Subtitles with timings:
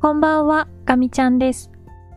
[0.00, 1.72] こんばんは、ガミちゃんです。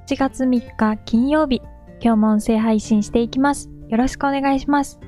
[0.08, 1.64] 7月3日金曜日、
[2.00, 3.72] 今日も音声配信していきます。
[3.90, 5.00] よろしくお願いします。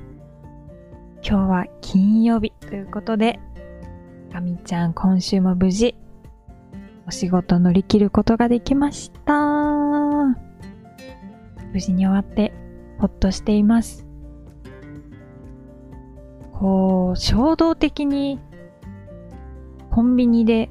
[1.22, 3.38] 今日は金曜日ということで、
[4.32, 5.94] ガミちゃん今週も無事、
[7.06, 9.34] お仕事乗り切ることができました。
[11.72, 12.52] 無事に終わって、
[12.98, 14.04] ほっとしています。
[16.52, 18.40] こう、衝動的に、
[19.92, 20.70] コンビニで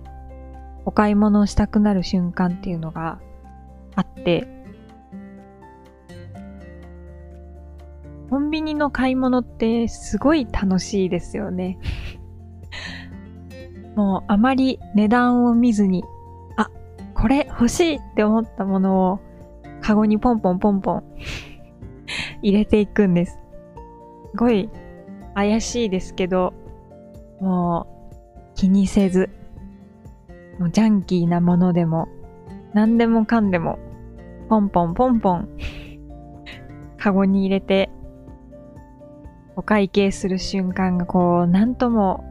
[0.85, 3.19] お買い物をしたくなる瞬間っていうのが
[3.95, 4.47] あって、
[8.29, 11.77] コンビニの買い物ってすごい楽しいですよね。
[13.95, 16.03] もうあまり値段を見ずに、
[16.57, 16.71] あ、
[17.13, 19.19] これ欲しいって思ったものを
[19.81, 21.03] カゴにポンポンポンポン
[22.41, 23.39] 入れていくんです。
[24.31, 24.67] すごい
[25.35, 26.53] 怪しいですけど、
[27.39, 29.29] もう気にせず、
[30.59, 32.07] もうジャンキーなものでも、
[32.73, 33.79] 何でもかんでも、
[34.49, 35.49] ポンポンポンポン、
[36.97, 37.89] カゴに入れて、
[39.55, 42.23] お会計する瞬間がこう、なんとも、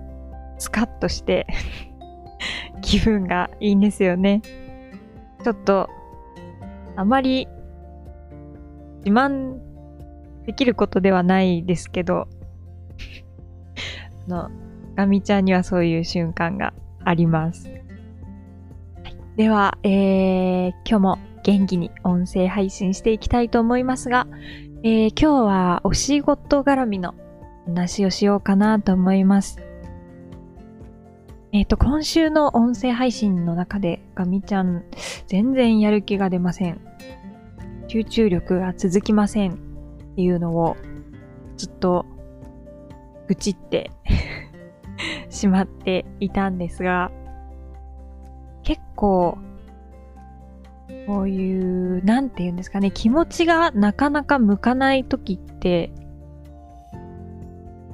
[0.58, 1.46] スカッとして、
[2.80, 4.42] 気分がいいんですよね。
[5.44, 5.88] ちょっと、
[6.96, 7.48] あまり、
[9.04, 9.58] 自慢
[10.46, 12.28] できることではないですけど、
[14.28, 14.50] あの、
[14.94, 16.72] ガミちゃんにはそういう瞬間が
[17.04, 17.81] あります。
[19.36, 24.26] では、えー、今日も元気に音声配信していきたいと思いますが、
[24.82, 27.14] えー、今日はお仕事絡みの
[27.64, 29.58] 話をしようかなと思います。
[31.52, 34.84] えっ、と、今週の音声配信の中で、ガミちゃん、
[35.28, 36.80] 全然やる気が出ません。
[37.88, 39.52] 集中力が続きません。
[39.52, 39.56] っ
[40.14, 40.76] ていうのを、
[41.56, 42.04] ずっと、
[43.28, 43.90] 愚痴って
[45.30, 47.12] しまっていたんですが、
[48.62, 49.38] 結構、
[51.06, 55.92] こういう、なんて言うんですかね、気持ちがなかなか向かない時って、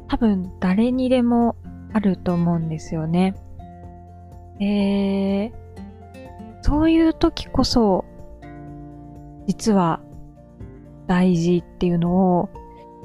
[0.08, 1.56] 多分誰にでも
[1.92, 3.34] あると思うんですよね。
[4.60, 5.52] えー、
[6.62, 8.04] そういう時こそ、
[9.46, 10.00] 実は
[11.06, 12.50] 大事っていうのを、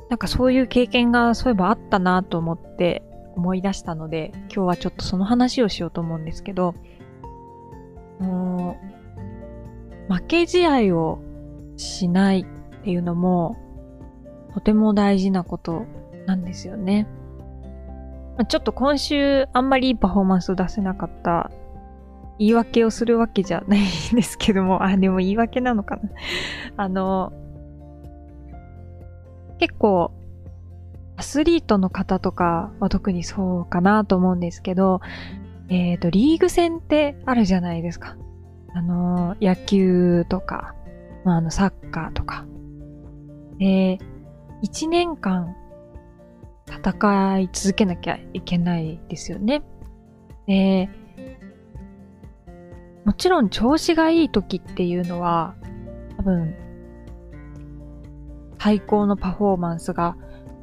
[0.09, 3.03] なんかそういう経験がそういえばあったなと思って
[3.35, 6.75] 思い出したので、今日はちょっとその話をしようと思うんですけど、
[8.23, 8.77] も
[10.09, 11.19] う、負け試合を
[11.77, 13.57] しないっていうのも、
[14.53, 15.85] とても大事なこと
[16.25, 17.07] なんですよね。
[18.47, 21.51] ちょっと今週あんまりいいパフォーマンスを出せなかった
[22.39, 23.83] 言い訳をするわけじゃないん
[24.15, 26.01] ですけども、あ、でも言い訳なのかな。
[26.77, 27.31] あの、
[29.59, 30.11] 結構、
[31.15, 34.99] アスリートの方とかは特にそうかなと思うんですけど、
[35.69, 38.15] えっ、と、リーグ戦ってあるじゃないですか。
[38.73, 40.75] あの、野球とか、
[41.23, 42.45] まあ、あの、サッカーとか。
[43.57, 43.99] で、
[44.61, 45.55] 一年間
[46.67, 49.63] 戦い続けなきゃいけないですよね。
[50.47, 50.89] で、
[53.05, 55.55] もちろん調子がいい時っていうのは、
[56.17, 56.55] 多分、
[58.59, 60.15] 最高のパフォーマンスが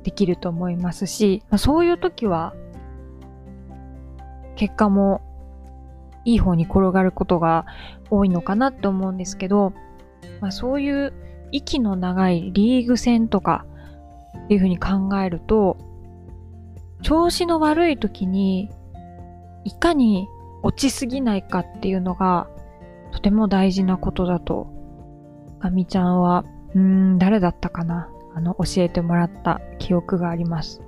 [0.02, 2.54] できると思いますし、まあ、そういう時は、
[4.56, 5.20] 結果も
[6.24, 7.66] いい方に転がることが
[8.10, 9.72] 多いのかなと思うんですけど、
[10.40, 11.12] まあ、そういう
[11.52, 13.64] 息の長いリーグ戦とか
[14.44, 15.76] っていうふうに考えると、
[17.02, 18.70] 調子の悪い時に
[19.64, 20.28] いかに
[20.62, 22.48] 落ちすぎないかっていうのが
[23.12, 24.68] とても大事なことだと、
[25.58, 26.44] ガミちゃんは、
[26.74, 30.80] うん、誰だったかなあの、教えてもらった記憶があります。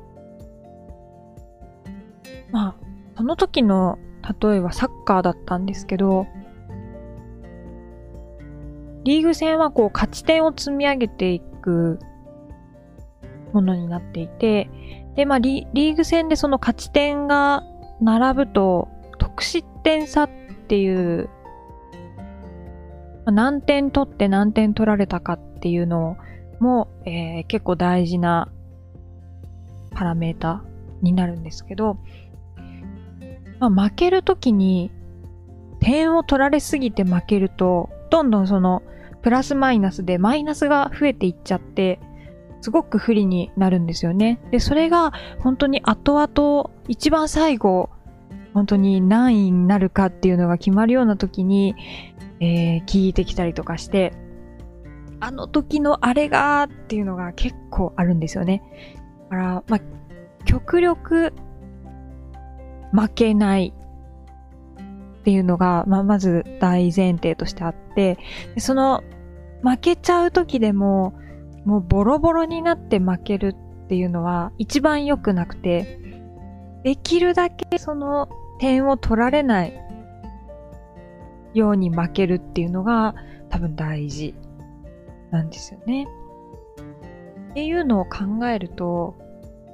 [2.51, 2.75] まあ、
[3.23, 4.01] その時の
[4.43, 6.27] 例えはサッカーだったんですけど、
[9.05, 12.01] リーグ戦はこう勝ち点を積み上げていく
[13.53, 14.69] ものになっていて、
[15.15, 17.63] で、まあリーグ戦でその勝ち点が
[18.01, 18.89] 並ぶと、
[19.19, 20.31] 得失点差っ
[20.67, 21.31] ていう、
[23.25, 26.17] ま何点取って何点取られたかっていうの
[26.59, 28.51] も、えー結構大事な
[29.93, 30.65] パラメータ
[31.03, 31.99] になるんですけど、
[33.71, 34.91] まあ、負けるときに
[35.81, 38.83] 点を取られすぎて負けると、どんどんその
[39.23, 42.01] プラスマイナスでマイナスが増えていっちゃって、
[42.61, 44.41] すごく不利になるんですよね。
[44.51, 47.91] で、それが本当に後々、一番最後、
[48.55, 51.75] 本当に何位になるかっていうのが決まるような時に、
[52.41, 54.13] えー聞いてきたりとかして、
[55.21, 58.61] あの時のあれがっていうのが結構あるんですよね。
[59.31, 59.81] だから、まあ、
[60.45, 61.33] 極力
[62.93, 63.75] 負けない。
[65.23, 68.19] っていうのが、まあ、まず大前提としてあって、
[68.59, 69.05] その
[69.63, 71.15] 負けちゃう時でも、
[71.65, 73.55] もうボロボロになって負ける
[73.85, 76.01] っていうのは一番良くなくて、
[76.83, 78.29] できるだけその
[78.59, 79.73] 点を取られない
[81.55, 83.15] ように負けるっていうのが
[83.49, 84.35] 多分大事
[85.31, 86.09] なんですよね。
[87.51, 89.15] っていうのを考えると、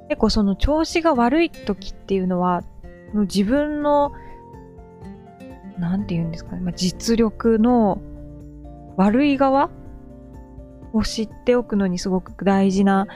[0.08, 2.62] 結構その調子が悪い時っていうのは、
[3.14, 4.12] 自分の、
[5.78, 8.00] なんて言うんですかね、まあ、実力の
[8.96, 9.70] 悪い側
[10.92, 13.06] を知っておくのにすごく大事な、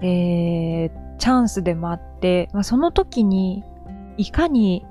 [0.00, 3.64] えー、チャンスでもあって、まあ、その時に
[4.16, 4.84] いかに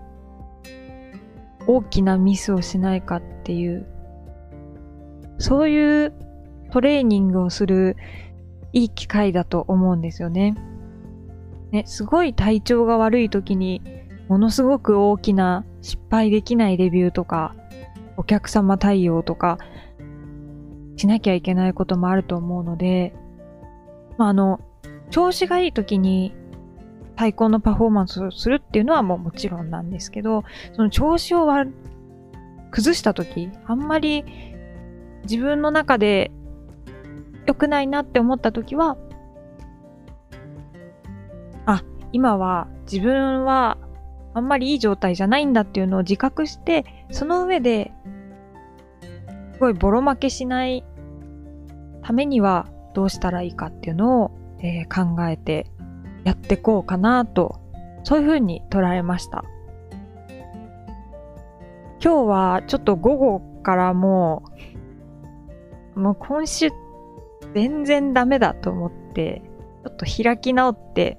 [1.68, 3.86] 大きなミスをしないかっていう、
[5.38, 6.14] そういう
[6.72, 7.96] トレーニングをする
[8.74, 10.56] いい機会だと思うんですよね。
[11.72, 13.82] ね、すごい体調が悪い時に、
[14.28, 17.56] ものすごく大きな失敗できないレビューとか、
[18.18, 19.58] お客様対応とか、
[20.96, 23.14] しなきゃいけないこともあると思うので、
[24.18, 24.62] まあ、あの、
[25.10, 26.34] 調子がいい時に
[27.18, 30.44] 最高のパフォーマンスをするっていうのはもうもちろんなんですけど、
[30.74, 31.48] その調子を
[32.72, 34.26] 崩した時、あんまり
[35.24, 36.32] 自分の中で
[37.46, 38.98] 良くないなって思った時は、
[41.66, 43.78] あ、今は自分は
[44.34, 47.92] あんまりいい状態じゃないんだっていうのを自覚して、その上で、
[49.54, 50.84] すごいボロ負けしない
[52.02, 55.68] ためにはどうしたらいいかっていうのを、えー、考えて
[56.24, 57.60] やってこうかなと、
[58.04, 59.46] そういうふうに捉えました。
[62.04, 64.44] 今日はちょっと午後からも
[65.96, 66.70] う、もう今週
[67.54, 69.42] 全然ダメだと思って、
[69.86, 71.18] ちょっと開き直って、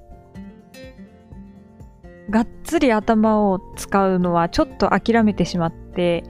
[2.29, 6.23] がっつり頭を使うのはちょっと諦めてしまって、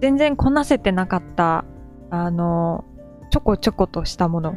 [0.00, 1.64] 全然こなせてなかった、
[2.10, 2.84] あの、
[3.30, 4.54] ちょこちょことしたもの。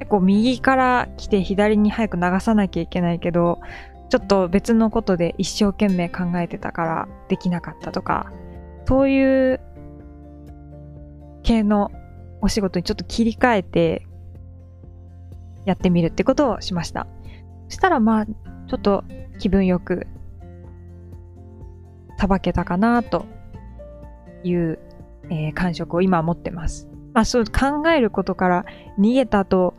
[0.00, 3.60] 結構右から来て左に早く流さなきゃいけないけど、
[4.10, 8.32] ちょっと別のことで一生懸命考えてたからできなかったとか、
[8.86, 9.60] そういう
[11.42, 11.90] 系の
[12.40, 14.06] お仕事にちょっと切り替えて
[15.64, 17.06] やってみるってことをしました。
[17.68, 19.04] そしたらまあ、ちょっと
[19.38, 20.06] 気分よく
[22.18, 23.26] さばけたかなと
[24.44, 24.78] いう、
[25.30, 26.88] えー、感触を今持ってます。
[27.12, 28.64] まあそう考えることから
[28.98, 29.74] 逃げたと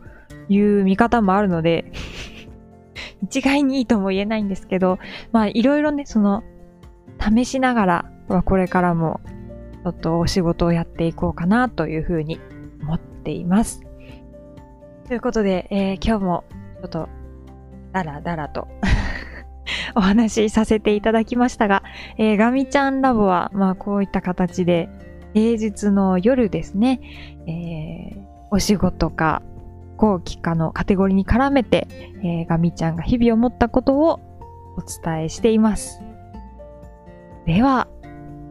[0.48, 1.92] いう見方もあるので
[3.22, 4.98] 一概にいいとも言えないんですけど、
[5.32, 6.42] まあいろいろね、その
[7.18, 9.20] 試しながらはこれからも
[9.84, 12.40] ちょっとお仕事をやっていこうかなというふうに
[12.82, 13.82] 思っています。
[15.08, 16.44] ということで、えー、今日も
[16.80, 17.08] ちょっと
[17.92, 18.68] ダラダラと
[19.94, 21.82] お話しさせていただきましたが、
[22.18, 24.88] えー、ガミちゃんラボは、まあこういった形で
[25.34, 27.00] 平日の夜ですね、
[27.46, 29.42] えー、お仕事か
[29.96, 31.88] 後期かのカテゴリーに絡めて、
[32.22, 34.20] えー、ガミちゃんが日々思ったことを
[34.76, 36.00] お伝えしています。
[37.46, 37.88] では、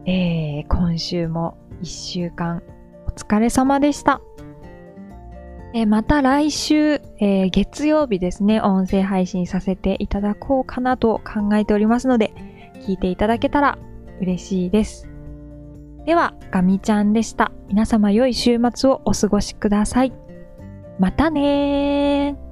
[0.06, 2.62] えー、今週も一週間
[3.06, 4.20] お疲れ様でした。
[5.76, 12.32] え、また来週、えー、月曜日ですね、音声配信させていただこうかなと考えておりますので、
[12.86, 13.76] 聞いていただけたら
[14.22, 15.06] 嬉しいです。
[16.06, 17.52] では、ガミちゃんでした。
[17.68, 20.14] 皆様良い週末をお過ごしください。
[20.98, 22.45] またねー。